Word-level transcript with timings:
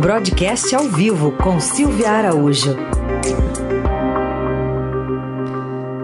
Broadcast 0.00 0.74
ao 0.74 0.84
vivo 0.84 1.36
com 1.36 1.60
Silvia 1.60 2.08
Araújo. 2.08 2.74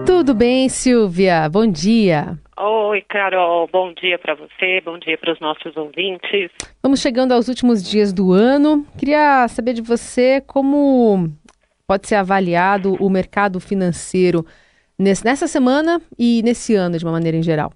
Tudo 0.05 0.35
bem, 0.35 0.69
Silvia? 0.69 1.49
Bom 1.49 1.65
dia. 1.65 2.37
Oi, 2.59 3.01
Carol. 3.09 3.67
Bom 3.73 3.91
dia 3.99 4.19
para 4.19 4.35
você, 4.35 4.81
bom 4.85 4.99
dia 4.99 5.17
para 5.17 5.33
os 5.33 5.39
nossos 5.39 5.75
ouvintes. 5.75 6.51
Vamos 6.83 6.99
chegando 6.99 7.31
aos 7.31 7.47
últimos 7.47 7.81
dias 7.81 8.13
do 8.13 8.33
ano. 8.33 8.85
Queria 8.99 9.47
saber 9.47 9.73
de 9.73 9.81
você 9.81 10.43
como 10.45 11.31
pode 11.87 12.07
ser 12.07 12.15
avaliado 12.15 12.93
o 13.03 13.09
mercado 13.09 13.59
financeiro 13.59 14.45
nessa 14.99 15.47
semana 15.47 15.99
e 16.19 16.43
nesse 16.43 16.75
ano, 16.75 16.99
de 16.99 17.03
uma 17.03 17.13
maneira 17.13 17.35
em 17.35 17.41
geral. 17.41 17.73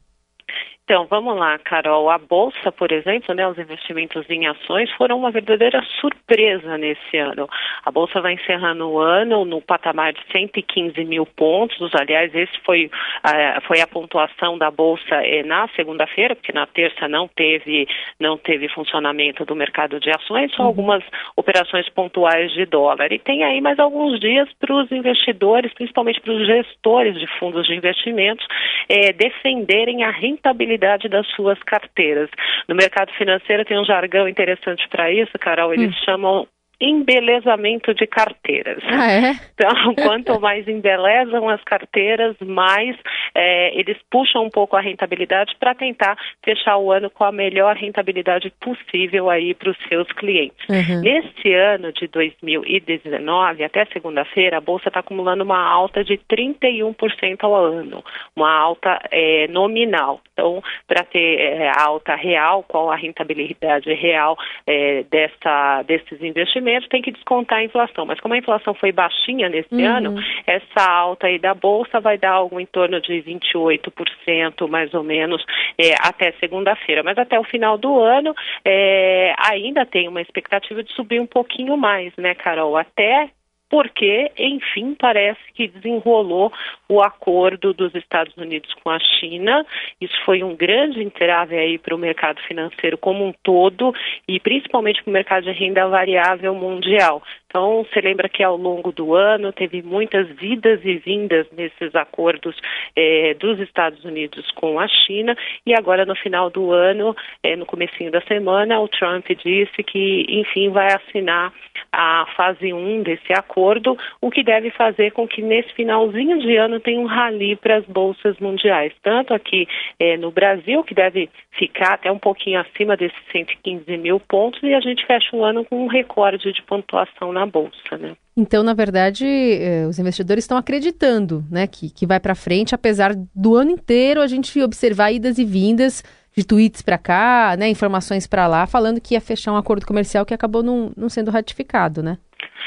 Então, 0.91 1.07
vamos 1.09 1.37
lá, 1.37 1.57
Carol. 1.57 2.09
A 2.09 2.17
Bolsa, 2.17 2.69
por 2.69 2.91
exemplo, 2.91 3.33
né, 3.33 3.47
os 3.47 3.57
investimentos 3.57 4.29
em 4.29 4.45
ações 4.45 4.91
foram 4.97 5.17
uma 5.17 5.31
verdadeira 5.31 5.81
surpresa 6.01 6.77
nesse 6.77 7.15
ano. 7.15 7.47
A 7.85 7.89
Bolsa 7.89 8.19
vai 8.19 8.33
encerrando 8.33 8.89
o 8.89 8.99
ano 8.99 9.45
no 9.45 9.61
patamar 9.61 10.11
de 10.11 10.19
115 10.33 11.01
mil 11.05 11.25
pontos. 11.25 11.89
Aliás, 11.95 12.35
esse 12.35 12.59
foi, 12.65 12.87
uh, 12.87 13.61
foi 13.67 13.79
a 13.79 13.87
pontuação 13.87 14.57
da 14.57 14.69
Bolsa 14.69 15.15
eh, 15.25 15.43
na 15.43 15.65
segunda-feira, 15.77 16.35
porque 16.35 16.51
na 16.51 16.65
terça 16.65 17.07
não 17.07 17.25
teve, 17.25 17.87
não 18.19 18.37
teve 18.37 18.67
funcionamento 18.67 19.45
do 19.45 19.55
mercado 19.55 19.97
de 19.97 20.09
ações, 20.09 20.51
só 20.51 20.63
uhum. 20.63 20.67
algumas 20.67 21.03
operações 21.37 21.87
pontuais 21.87 22.51
de 22.51 22.65
dólar. 22.65 23.13
E 23.13 23.17
tem 23.17 23.45
aí 23.45 23.61
mais 23.61 23.79
alguns 23.79 24.19
dias 24.19 24.49
para 24.59 24.75
os 24.75 24.91
investidores, 24.91 25.73
principalmente 25.73 26.19
para 26.19 26.33
os 26.33 26.45
gestores 26.45 27.17
de 27.17 27.27
fundos 27.39 27.65
de 27.65 27.75
investimentos, 27.75 28.45
eh, 28.89 29.13
defenderem 29.13 30.03
a 30.03 30.11
rentabilidade 30.11 30.80
qualidade 30.81 31.07
das 31.07 31.27
suas 31.35 31.59
carteiras. 31.63 32.29
No 32.67 32.75
mercado 32.75 33.11
financeiro 33.13 33.63
tem 33.63 33.79
um 33.79 33.85
jargão 33.85 34.27
interessante 34.27 34.87
para 34.89 35.11
isso, 35.11 35.31
Carol, 35.39 35.73
eles 35.73 35.91
hum. 35.91 36.03
chamam 36.03 36.47
embelezamento 36.81 37.93
de 37.93 38.07
carteiras. 38.07 38.83
Ah, 38.87 39.11
é? 39.11 39.31
Então, 39.53 39.95
quanto 40.03 40.39
mais 40.39 40.67
embelezam 40.67 41.47
as 41.47 41.63
carteiras, 41.63 42.35
mais 42.39 42.95
é, 43.35 43.77
eles 43.77 43.97
puxam 44.09 44.43
um 44.43 44.49
pouco 44.49 44.75
a 44.75 44.81
rentabilidade 44.81 45.55
para 45.59 45.75
tentar 45.75 46.17
fechar 46.43 46.77
o 46.77 46.91
ano 46.91 47.09
com 47.09 47.23
a 47.23 47.31
melhor 47.31 47.75
rentabilidade 47.75 48.51
possível 48.59 49.29
aí 49.29 49.53
para 49.53 49.71
os 49.71 49.77
seus 49.87 50.11
clientes. 50.13 50.67
Uhum. 50.69 51.01
Nesse 51.01 51.53
ano 51.53 51.91
de 51.93 52.07
2019, 52.07 53.63
até 53.63 53.85
segunda-feira, 53.85 54.57
a 54.57 54.61
Bolsa 54.61 54.89
está 54.89 54.99
acumulando 54.99 55.43
uma 55.43 55.63
alta 55.63 56.03
de 56.03 56.17
31% 56.17 57.37
ao 57.41 57.55
ano, 57.55 58.03
uma 58.35 58.51
alta 58.51 58.99
é, 59.11 59.47
nominal. 59.47 60.21
Então, 60.33 60.61
para 60.87 61.03
ter 61.03 61.39
é, 61.39 61.71
alta 61.77 62.15
real, 62.15 62.63
qual 62.67 62.91
a 62.91 62.95
rentabilidade 62.95 63.93
real 63.93 64.37
é, 64.65 65.03
dessa, 65.09 65.83
desses 65.83 66.21
investimentos, 66.21 66.70
tem 66.89 67.01
que 67.01 67.11
descontar 67.11 67.59
a 67.59 67.63
inflação. 67.63 68.05
Mas 68.05 68.19
como 68.19 68.33
a 68.33 68.37
inflação 68.37 68.73
foi 68.73 68.91
baixinha 68.91 69.49
nesse 69.49 69.73
uhum. 69.73 69.85
ano, 69.85 70.15
essa 70.45 70.89
alta 70.89 71.27
aí 71.27 71.39
da 71.39 71.53
Bolsa 71.53 71.99
vai 71.99 72.17
dar 72.17 72.31
algo 72.31 72.59
em 72.59 72.65
torno 72.65 73.01
de 73.01 73.21
28%, 73.21 74.67
mais 74.69 74.93
ou 74.93 75.03
menos, 75.03 75.43
é, 75.77 75.93
até 75.99 76.31
segunda-feira. 76.33 77.03
Mas 77.03 77.17
até 77.17 77.39
o 77.39 77.43
final 77.43 77.77
do 77.77 77.99
ano, 77.99 78.33
é, 78.65 79.33
ainda 79.37 79.85
tem 79.85 80.07
uma 80.07 80.21
expectativa 80.21 80.83
de 80.83 80.91
subir 80.93 81.19
um 81.19 81.27
pouquinho 81.27 81.75
mais, 81.77 82.13
né, 82.17 82.33
Carol? 82.35 82.77
Até 82.77 83.29
porque, 83.71 84.29
enfim, 84.37 84.93
parece 84.99 85.39
que 85.55 85.69
desenrolou 85.69 86.51
o 86.89 87.01
acordo 87.01 87.73
dos 87.73 87.95
Estados 87.95 88.35
Unidos 88.35 88.73
com 88.83 88.89
a 88.89 88.99
China. 88.99 89.65
Isso 90.01 90.13
foi 90.25 90.43
um 90.43 90.53
grande 90.53 91.01
entrave 91.01 91.57
aí 91.57 91.77
para 91.77 91.95
o 91.95 91.97
mercado 91.97 92.41
financeiro 92.41 92.97
como 92.97 93.25
um 93.25 93.33
todo 93.41 93.93
e 94.27 94.41
principalmente 94.41 95.01
para 95.01 95.09
o 95.09 95.13
mercado 95.13 95.43
de 95.45 95.51
renda 95.53 95.87
variável 95.87 96.53
mundial. 96.53 97.23
Então, 97.51 97.83
você 97.83 97.99
lembra 97.99 98.29
que 98.29 98.41
ao 98.41 98.55
longo 98.55 98.93
do 98.93 99.13
ano 99.13 99.51
teve 99.51 99.81
muitas 99.81 100.25
vidas 100.37 100.79
e 100.85 100.95
vindas 100.99 101.45
nesses 101.51 101.93
acordos 101.93 102.55
eh, 102.95 103.35
dos 103.37 103.59
Estados 103.59 104.05
Unidos 104.05 104.49
com 104.51 104.79
a 104.79 104.87
China 104.87 105.35
e 105.65 105.73
agora 105.73 106.05
no 106.05 106.15
final 106.15 106.49
do 106.49 106.71
ano, 106.71 107.13
eh, 107.43 107.57
no 107.57 107.65
comecinho 107.65 108.09
da 108.09 108.21
semana, 108.21 108.79
o 108.79 108.87
Trump 108.87 109.27
disse 109.43 109.83
que, 109.83 110.25
enfim, 110.29 110.69
vai 110.69 110.93
assinar 110.93 111.51
a 111.91 112.25
fase 112.37 112.71
1 112.71 113.03
desse 113.03 113.33
acordo, 113.33 113.97
o 114.21 114.31
que 114.31 114.43
deve 114.43 114.71
fazer 114.71 115.11
com 115.11 115.27
que 115.27 115.41
nesse 115.41 115.73
finalzinho 115.73 116.39
de 116.39 116.55
ano 116.55 116.79
tenha 116.79 117.01
um 117.01 117.05
rally 117.05 117.57
para 117.57 117.75
as 117.77 117.85
bolsas 117.85 118.39
mundiais, 118.39 118.93
tanto 119.03 119.33
aqui 119.33 119.67
eh, 119.99 120.15
no 120.15 120.31
Brasil, 120.31 120.85
que 120.85 120.93
deve 120.93 121.29
ficar 121.51 121.95
até 121.95 122.09
um 122.09 122.17
pouquinho 122.17 122.61
acima 122.61 122.95
desses 122.95 123.19
115 123.33 123.97
mil 123.97 124.21
pontos, 124.21 124.63
e 124.63 124.73
a 124.73 124.79
gente 124.79 125.05
fecha 125.05 125.35
o 125.35 125.43
ano 125.43 125.65
com 125.65 125.83
um 125.83 125.87
recorde 125.87 126.53
de 126.53 126.61
pontuação 126.61 127.33
na 127.33 127.40
bolsa, 127.45 127.97
né? 127.99 128.15
Então, 128.35 128.63
na 128.63 128.73
verdade, 128.73 129.25
eh, 129.25 129.85
os 129.87 129.99
investidores 129.99 130.43
estão 130.43 130.57
acreditando, 130.57 131.45
né, 131.49 131.67
que, 131.67 131.89
que 131.89 132.07
vai 132.07 132.19
para 132.19 132.33
frente, 132.35 132.73
apesar 132.73 133.13
do 133.35 133.55
ano 133.55 133.71
inteiro 133.71 134.21
a 134.21 134.27
gente 134.27 134.61
observar 134.61 135.11
idas 135.11 135.37
e 135.37 135.45
vindas 135.45 136.03
de 136.35 136.45
tweets 136.45 136.81
para 136.81 136.97
cá, 136.97 137.55
né, 137.57 137.69
informações 137.69 138.25
para 138.25 138.47
lá, 138.47 138.65
falando 138.65 139.01
que 139.01 139.15
ia 139.15 139.21
fechar 139.21 139.51
um 139.51 139.57
acordo 139.57 139.85
comercial 139.85 140.25
que 140.25 140.33
acabou 140.33 140.63
não, 140.63 140.91
não 140.95 141.09
sendo 141.09 141.29
ratificado, 141.29 142.01
né? 142.01 142.17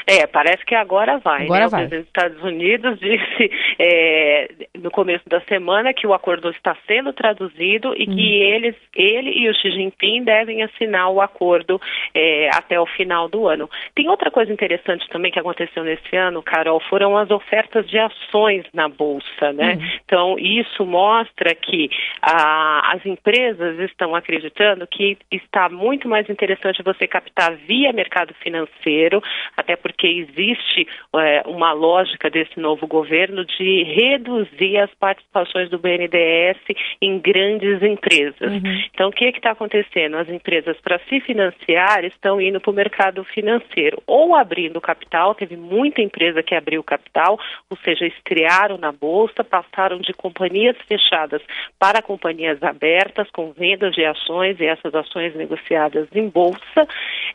É, 0.07 0.25
parece 0.27 0.65
que 0.65 0.75
agora 0.75 1.17
vai. 1.17 1.43
Agora 1.43 1.63
né? 1.63 1.69
vai. 1.69 1.85
Os 1.85 1.93
Estados 1.93 2.41
Unidos 2.43 2.97
disse 2.99 3.51
é, 3.79 4.49
no 4.77 4.91
começo 4.91 5.27
da 5.27 5.41
semana 5.41 5.93
que 5.93 6.07
o 6.07 6.13
acordo 6.13 6.49
está 6.49 6.75
sendo 6.87 7.13
traduzido 7.13 7.93
e 7.97 8.07
uhum. 8.07 8.15
que 8.15 8.41
eles, 8.41 8.75
ele 8.95 9.31
e 9.31 9.49
o 9.49 9.53
Xi 9.53 9.71
Jinping 9.71 10.23
devem 10.23 10.63
assinar 10.63 11.09
o 11.09 11.21
acordo 11.21 11.79
é, 12.13 12.49
até 12.53 12.79
o 12.79 12.85
final 12.85 13.27
do 13.27 13.47
ano. 13.47 13.69
Tem 13.93 14.09
outra 14.09 14.31
coisa 14.31 14.51
interessante 14.51 15.07
também 15.09 15.31
que 15.31 15.39
aconteceu 15.39 15.83
nesse 15.83 16.15
ano, 16.15 16.41
Carol, 16.41 16.79
foram 16.89 17.17
as 17.17 17.29
ofertas 17.29 17.87
de 17.89 17.97
ações 17.97 18.65
na 18.73 18.87
bolsa, 18.87 19.53
né? 19.53 19.73
Uhum. 19.73 19.89
Então 20.05 20.39
isso 20.39 20.85
mostra 20.85 21.53
que 21.55 21.89
ah, 22.21 22.93
as 22.93 23.05
empresas 23.05 23.79
estão 23.79 24.15
acreditando 24.15 24.87
que 24.87 25.17
está 25.31 25.69
muito 25.69 26.07
mais 26.07 26.29
interessante 26.29 26.83
você 26.83 27.07
captar 27.07 27.55
via 27.55 27.91
mercado 27.93 28.33
financeiro, 28.35 29.21
até 29.57 29.75
porque 29.85 30.07
existe 30.07 30.87
é, 31.15 31.43
uma 31.45 31.71
lógica 31.71 32.27
desse 32.27 32.59
novo 32.59 32.87
governo 32.87 33.45
de 33.45 33.83
reduzir 33.83 34.79
as 34.79 34.91
participações 34.95 35.69
do 35.69 35.77
BNDES 35.77 36.57
em 36.99 37.19
grandes 37.19 37.83
empresas. 37.83 38.51
Uhum. 38.51 38.83
Então, 38.91 39.09
o 39.09 39.11
que 39.11 39.25
é 39.25 39.29
está 39.29 39.51
acontecendo? 39.51 40.17
As 40.17 40.27
empresas, 40.27 40.75
para 40.81 40.97
se 41.07 41.19
financiar, 41.19 42.03
estão 42.03 42.41
indo 42.41 42.59
para 42.59 42.71
o 42.71 42.73
mercado 42.73 43.23
financeiro, 43.25 44.01
ou 44.07 44.35
abrindo 44.35 44.81
capital, 44.81 45.35
teve 45.35 45.55
muita 45.55 46.01
empresa 46.01 46.41
que 46.41 46.55
abriu 46.55 46.81
capital, 46.83 47.37
ou 47.69 47.77
seja, 47.77 48.07
estrearam 48.07 48.79
na 48.79 48.91
bolsa, 48.91 49.43
passaram 49.43 49.99
de 49.99 50.13
companhias 50.13 50.75
fechadas 50.87 51.43
para 51.77 52.01
companhias 52.01 52.63
abertas, 52.63 53.29
com 53.29 53.51
vendas 53.51 53.93
de 53.93 54.03
ações 54.03 54.59
e 54.59 54.65
essas 54.65 54.95
ações 54.95 55.35
negociadas 55.35 56.07
em 56.15 56.27
bolsa. 56.27 56.87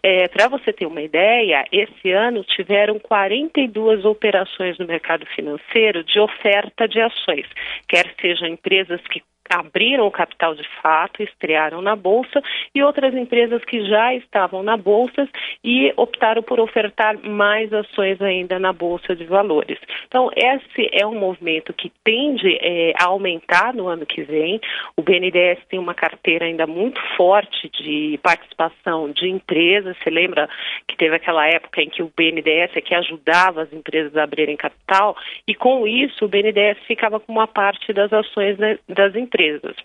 É, 0.02 0.28
para 0.28 0.48
você 0.48 0.72
ter 0.72 0.86
uma 0.86 1.02
ideia, 1.02 1.64
esse 1.70 2.10
ano 2.10 2.42
tiveram 2.44 2.98
42 2.98 4.04
operações 4.04 4.78
no 4.78 4.86
mercado 4.86 5.26
financeiro 5.26 6.02
de 6.04 6.18
oferta 6.18 6.88
de 6.88 7.00
ações, 7.00 7.46
quer 7.88 8.14
sejam 8.20 8.48
empresas 8.48 9.00
que 9.10 9.22
abriram 9.50 10.06
o 10.06 10.10
capital 10.10 10.54
de 10.54 10.66
fato, 10.80 11.22
estrearam 11.22 11.82
na 11.82 11.96
bolsa 11.96 12.40
e 12.72 12.82
outras 12.82 13.14
empresas 13.14 13.64
que 13.64 13.84
já 13.88 14.14
estavam 14.14 14.62
na 14.62 14.76
bolsa 14.76 15.28
e 15.64 15.92
optaram 15.96 16.42
por 16.42 16.60
ofertar 16.60 17.18
mais 17.18 17.72
ações 17.72 18.22
ainda 18.22 18.58
na 18.58 18.72
bolsa 18.72 19.16
de 19.16 19.24
valores. 19.24 19.78
Então 20.06 20.30
esse 20.36 20.88
é 20.92 21.04
um 21.04 21.18
movimento 21.18 21.72
que 21.72 21.90
tende 22.04 22.56
é, 22.60 22.92
a 22.96 23.06
aumentar 23.06 23.74
no 23.74 23.88
ano 23.88 24.06
que 24.06 24.22
vem. 24.22 24.60
O 24.96 25.02
BNDES 25.02 25.58
tem 25.68 25.80
uma 25.80 25.94
carteira 25.94 26.44
ainda 26.44 26.66
muito 26.66 27.00
forte 27.16 27.68
de 27.68 28.18
participação 28.22 29.10
de 29.10 29.28
empresas. 29.28 29.96
Você 29.98 30.10
lembra 30.10 30.48
que 30.86 30.96
teve 30.96 31.16
aquela 31.16 31.46
época 31.48 31.82
em 31.82 31.88
que 31.88 32.02
o 32.02 32.12
BNDES 32.16 32.70
é 32.76 32.80
que 32.80 32.94
ajudava 32.94 33.62
as 33.62 33.72
empresas 33.72 34.16
a 34.16 34.22
abrirem 34.22 34.56
capital 34.56 35.16
e 35.46 35.54
com 35.54 35.86
isso 35.86 36.24
o 36.24 36.28
BNDES 36.28 36.78
ficava 36.86 37.18
com 37.18 37.32
uma 37.32 37.48
parte 37.48 37.92
das 37.92 38.12
ações 38.12 38.56
das 38.88 39.16
empresas 39.16 39.39
empresas. 39.40 39.76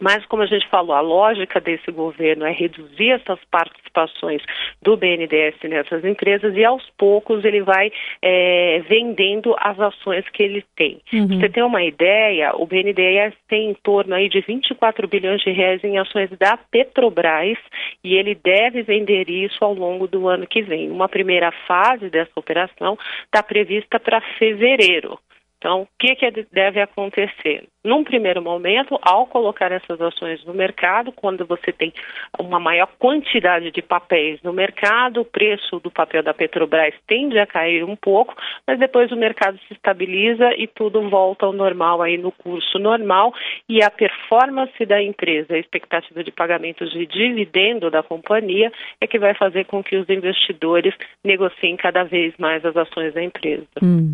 Mas, 0.00 0.24
como 0.24 0.42
a 0.42 0.46
gente 0.46 0.66
falou, 0.68 0.96
a 0.96 1.00
lógica 1.00 1.60
desse 1.60 1.92
governo 1.92 2.46
é 2.46 2.50
reduzir 2.50 3.10
essas 3.10 3.38
participações 3.50 4.40
do 4.80 4.96
BNDES 4.96 5.56
nessas 5.64 6.02
empresas 6.06 6.56
e, 6.56 6.64
aos 6.64 6.82
poucos, 6.96 7.44
ele 7.44 7.60
vai 7.60 7.92
é, 8.22 8.82
vendendo 8.88 9.54
as 9.58 9.78
ações 9.78 10.26
que 10.30 10.42
ele 10.42 10.64
tem. 10.74 11.02
Uhum. 11.12 11.38
Você 11.38 11.50
tem 11.50 11.62
uma 11.62 11.84
ideia, 11.84 12.52
o 12.56 12.64
BNDES 12.64 13.34
tem 13.46 13.68
em 13.70 13.74
torno 13.74 14.14
aí 14.14 14.30
de 14.30 14.40
24 14.40 15.06
bilhões 15.06 15.42
de 15.42 15.50
reais 15.50 15.84
em 15.84 15.98
ações 15.98 16.30
da 16.38 16.56
Petrobras 16.56 17.58
e 18.02 18.14
ele 18.14 18.34
deve 18.34 18.80
vender 18.82 19.28
isso 19.28 19.62
ao 19.62 19.74
longo 19.74 20.08
do 20.08 20.26
ano 20.28 20.46
que 20.46 20.62
vem. 20.62 20.90
Uma 20.90 21.10
primeira 21.10 21.52
fase 21.68 22.08
dessa 22.08 22.32
operação 22.36 22.96
está 23.26 23.42
prevista 23.42 24.00
para 24.00 24.22
fevereiro. 24.38 25.18
Então, 25.60 25.82
o 25.82 25.88
que, 25.98 26.16
que 26.16 26.46
deve 26.50 26.80
acontecer? 26.80 27.68
Num 27.84 28.02
primeiro 28.02 28.40
momento, 28.40 28.98
ao 29.02 29.26
colocar 29.26 29.70
essas 29.70 30.00
ações 30.00 30.42
no 30.46 30.54
mercado, 30.54 31.12
quando 31.12 31.44
você 31.44 31.70
tem 31.70 31.92
uma 32.38 32.58
maior 32.58 32.88
quantidade 32.98 33.70
de 33.70 33.82
papéis 33.82 34.40
no 34.42 34.54
mercado, 34.54 35.20
o 35.20 35.24
preço 35.24 35.78
do 35.80 35.90
papel 35.90 36.22
da 36.22 36.32
Petrobras 36.32 36.94
tende 37.06 37.38
a 37.38 37.46
cair 37.46 37.84
um 37.84 37.94
pouco, 37.94 38.34
mas 38.66 38.78
depois 38.78 39.12
o 39.12 39.16
mercado 39.16 39.58
se 39.68 39.74
estabiliza 39.74 40.54
e 40.56 40.66
tudo 40.66 41.10
volta 41.10 41.44
ao 41.44 41.52
normal 41.52 42.00
aí 42.00 42.16
no 42.16 42.32
curso 42.32 42.78
normal 42.78 43.34
e 43.68 43.82
a 43.82 43.90
performance 43.90 44.86
da 44.86 45.02
empresa, 45.02 45.54
a 45.54 45.58
expectativa 45.58 46.24
de 46.24 46.32
pagamentos 46.32 46.90
de 46.90 47.04
dividendo 47.04 47.90
da 47.90 48.02
companhia 48.02 48.72
é 48.98 49.06
que 49.06 49.18
vai 49.18 49.34
fazer 49.34 49.66
com 49.66 49.82
que 49.82 49.96
os 49.96 50.08
investidores 50.08 50.94
negociem 51.22 51.76
cada 51.76 52.02
vez 52.02 52.32
mais 52.38 52.64
as 52.64 52.74
ações 52.74 53.12
da 53.12 53.22
empresa. 53.22 53.66
Hum. 53.82 54.12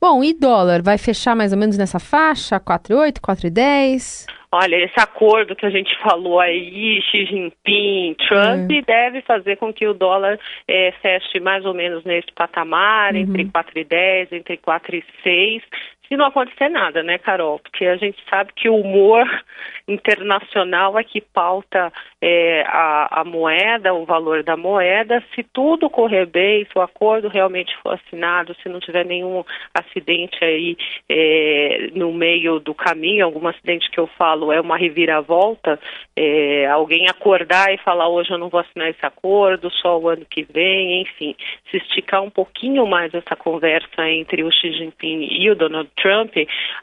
Bom, 0.00 0.24
e 0.24 0.32
dólar? 0.32 0.80
Vai 0.82 0.96
fechar 0.96 1.36
mais 1.36 1.52
ou 1.52 1.58
menos 1.58 1.76
nessa 1.76 2.00
faixa? 2.00 2.58
4,8, 2.58 3.20
4,10? 3.20 4.26
Olha, 4.50 4.76
esse 4.76 4.98
acordo 4.98 5.54
que 5.54 5.66
a 5.66 5.70
gente 5.70 5.94
falou 6.02 6.40
aí, 6.40 7.00
Xi 7.02 7.26
Jinping, 7.26 8.16
Trump, 8.26 8.70
é. 8.70 8.82
deve 8.82 9.20
fazer 9.22 9.56
com 9.56 9.72
que 9.72 9.86
o 9.86 9.92
dólar 9.92 10.40
é, 10.66 10.92
feche 11.02 11.38
mais 11.38 11.64
ou 11.66 11.74
menos 11.74 12.02
nesse 12.04 12.32
patamar, 12.34 13.12
uhum. 13.12 13.20
entre 13.20 13.44
4,10, 13.44 14.32
entre 14.32 14.56
4,6 14.56 15.62
se 16.10 16.16
não 16.16 16.26
acontecer 16.26 16.68
nada, 16.68 17.04
né, 17.04 17.18
Carol? 17.18 17.60
Porque 17.60 17.86
a 17.86 17.96
gente 17.96 18.18
sabe 18.28 18.52
que 18.56 18.68
o 18.68 18.74
humor 18.74 19.24
internacional 19.86 20.98
é 20.98 21.04
que 21.04 21.20
pauta 21.20 21.92
é, 22.20 22.64
a, 22.66 23.20
a, 23.20 23.24
moeda, 23.24 23.94
o 23.94 24.04
valor 24.04 24.42
da 24.42 24.56
moeda. 24.56 25.22
Se 25.36 25.44
tudo 25.44 25.88
correr 25.88 26.26
bem, 26.26 26.64
se 26.64 26.76
o 26.76 26.82
acordo 26.82 27.28
realmente 27.28 27.72
for 27.80 27.94
assinado, 27.94 28.56
se 28.60 28.68
não 28.68 28.80
tiver 28.80 29.04
nenhum 29.04 29.44
acidente 29.72 30.44
aí 30.44 30.76
é, 31.08 31.90
no 31.94 32.12
meio 32.12 32.58
do 32.58 32.74
caminho, 32.74 33.24
algum 33.24 33.46
acidente 33.46 33.88
que 33.88 34.00
eu 34.00 34.08
falo 34.18 34.52
é 34.52 34.60
uma 34.60 34.76
reviravolta, 34.76 35.78
é, 36.16 36.66
alguém 36.66 37.06
acordar 37.08 37.72
e 37.72 37.78
falar 37.78 38.08
hoje 38.08 38.32
eu 38.32 38.38
não 38.38 38.48
vou 38.48 38.58
assinar 38.58 38.90
esse 38.90 39.06
acordo, 39.06 39.70
só 39.70 39.96
o 39.96 40.08
ano 40.08 40.26
que 40.28 40.42
vem, 40.42 41.02
enfim, 41.02 41.36
se 41.70 41.76
esticar 41.76 42.20
um 42.20 42.30
pouquinho 42.30 42.84
mais 42.84 43.14
essa 43.14 43.36
conversa 43.36 44.08
entre 44.08 44.42
o 44.42 44.50
Xi 44.50 44.72
Jinping 44.72 45.28
e 45.30 45.48
o 45.48 45.54
Donald 45.54 45.88
Trump, 46.00 46.32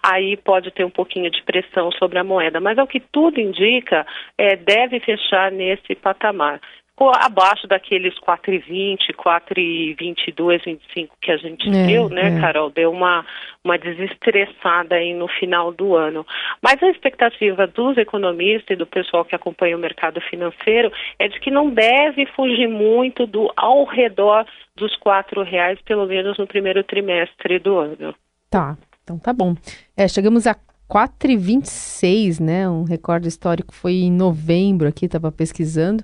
aí 0.03 0.37
pode 0.37 0.71
ter 0.71 0.85
um 0.85 0.89
pouquinho 0.89 1.29
de 1.29 1.41
pressão 1.43 1.91
sobre 1.91 2.19
a 2.19 2.23
moeda. 2.23 2.59
Mas 2.59 2.77
ao 2.77 2.87
que 2.87 2.99
tudo 2.99 3.39
indica, 3.39 4.05
é, 4.37 4.55
deve 4.55 4.99
fechar 4.99 5.51
nesse 5.51 5.95
patamar 5.95 6.59
abaixo 7.05 7.67
daqueles 7.67 8.15
4,20, 8.19 9.13
4,22, 9.15 10.63
25 10.65 11.15
que 11.21 11.31
a 11.31 11.37
gente 11.37 11.69
é, 11.69 11.85
viu, 11.85 12.09
né, 12.09 12.37
é. 12.37 12.41
Carol? 12.41 12.71
Deu 12.71 12.91
uma, 12.91 13.23
uma 13.63 13.77
desestressada 13.77 14.95
aí 14.95 15.13
no 15.13 15.27
final 15.27 15.71
do 15.71 15.95
ano. 15.95 16.25
Mas 16.61 16.81
a 16.81 16.89
expectativa 16.89 17.67
dos 17.67 17.97
economistas 17.97 18.71
e 18.71 18.75
do 18.75 18.87
pessoal 18.87 19.23
que 19.23 19.35
acompanha 19.35 19.77
o 19.77 19.79
mercado 19.79 20.19
financeiro 20.21 20.91
é 21.19 21.27
de 21.27 21.39
que 21.39 21.51
não 21.51 21.69
deve 21.69 22.25
fugir 22.35 22.67
muito 22.67 23.27
do 23.27 23.51
ao 23.55 23.85
redor 23.85 24.45
dos 24.75 24.95
quatro 24.97 25.43
reais, 25.43 25.79
pelo 25.81 26.07
menos 26.07 26.37
no 26.37 26.47
primeiro 26.47 26.83
trimestre 26.83 27.59
do 27.59 27.77
ano. 27.77 28.15
Tá. 28.49 28.75
Então 29.07 29.17
tá 29.17 29.31
bom. 29.31 29.55
É, 29.95 30.05
chegamos 30.05 30.45
a 30.45 30.53
4,26, 30.89 32.41
né? 32.41 32.69
Um 32.69 32.83
recorde 32.83 33.29
histórico 33.29 33.73
foi 33.73 33.93
em 33.93 34.11
novembro 34.11 34.85
aqui, 34.85 35.05
estava 35.05 35.31
pesquisando. 35.31 36.03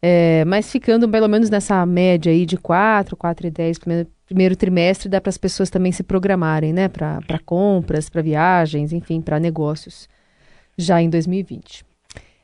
É, 0.00 0.44
mas 0.44 0.70
ficando 0.70 1.08
pelo 1.08 1.26
menos 1.26 1.50
nessa 1.50 1.84
média 1.84 2.30
aí 2.30 2.46
de 2.46 2.56
4, 2.56 3.16
4,10 3.16 3.80
primeiro, 3.80 4.08
primeiro 4.24 4.56
trimestre, 4.56 5.08
dá 5.08 5.20
para 5.20 5.30
as 5.30 5.36
pessoas 5.36 5.68
também 5.68 5.90
se 5.90 6.04
programarem, 6.04 6.72
né? 6.72 6.86
Para 6.86 7.40
compras, 7.44 8.08
para 8.08 8.22
viagens, 8.22 8.92
enfim, 8.92 9.20
para 9.20 9.40
negócios 9.40 10.08
já 10.76 11.02
em 11.02 11.10
2020. 11.10 11.87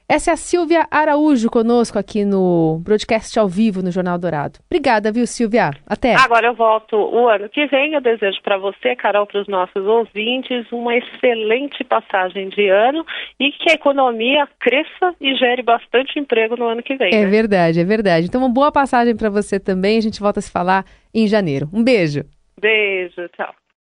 Essa 0.07 0.33
é 0.33 0.35
a 0.35 0.37
Silvia 0.37 0.87
Araújo 0.91 1.49
conosco 1.49 1.99
aqui 1.99 2.27
no 2.27 2.79
broadcast 2.85 3.39
ao 3.39 3.49
vivo 3.49 3.83
no 3.83 3.91
Jornal 3.91 4.19
Dourado. 4.19 4.59
Obrigada, 4.71 5.11
viu, 5.11 5.27
Silvia? 5.27 5.71
Até. 5.87 6.15
Agora 6.15 6.49
eu 6.49 6.55
volto 6.55 6.95
o 6.95 7.27
ano 7.27 7.49
que 7.49 7.67
vem. 7.67 7.95
Eu 7.95 8.03
desejo 8.03 8.39
para 8.43 8.59
você, 8.59 8.95
Carol, 8.95 9.27
para 9.27 9.41
os 9.41 9.49
nossos 9.49 9.83
ouvintes, 9.87 10.71
uma 10.71 10.95
excelente 10.95 11.83
passagem 11.85 12.51
de 12.51 12.69
ano 12.69 13.05
e 13.41 13.51
que 13.53 13.71
a 13.71 13.75
economia 13.75 14.47
cresça 14.61 15.15
e 15.19 15.35
gere 15.37 15.63
bastante 15.63 16.19
emprego 16.19 16.55
no 16.55 16.67
ano 16.67 16.83
que 16.83 16.97
vem. 16.97 17.15
É 17.15 17.25
né? 17.25 17.27
verdade, 17.27 17.81
é 17.81 17.85
verdade. 17.85 18.27
Então, 18.27 18.43
uma 18.43 18.53
boa 18.53 18.71
passagem 18.71 19.17
para 19.17 19.31
você 19.31 19.59
também. 19.59 19.97
A 19.97 20.03
gente 20.03 20.21
volta 20.21 20.39
a 20.39 20.43
se 20.43 20.51
falar 20.51 20.85
em 21.15 21.27
janeiro. 21.27 21.67
Um 21.73 21.83
beijo. 21.83 22.25
Beijo, 22.61 23.27
tchau. 23.35 23.55